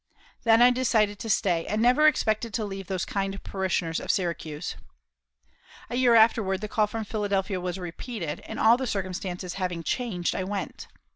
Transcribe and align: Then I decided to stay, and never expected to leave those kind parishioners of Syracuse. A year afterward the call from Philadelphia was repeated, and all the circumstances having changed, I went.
Then 0.45 0.63
I 0.63 0.71
decided 0.71 1.19
to 1.19 1.29
stay, 1.29 1.67
and 1.67 1.79
never 1.79 2.07
expected 2.07 2.55
to 2.55 2.65
leave 2.65 2.87
those 2.87 3.05
kind 3.05 3.37
parishioners 3.43 3.99
of 3.99 4.09
Syracuse. 4.09 4.75
A 5.91 5.95
year 5.95 6.15
afterward 6.15 6.61
the 6.61 6.67
call 6.67 6.87
from 6.87 7.05
Philadelphia 7.05 7.61
was 7.61 7.77
repeated, 7.77 8.39
and 8.47 8.59
all 8.59 8.77
the 8.77 8.87
circumstances 8.87 9.53
having 9.61 9.83
changed, 9.83 10.33
I 10.35 10.43
went. 10.43 10.87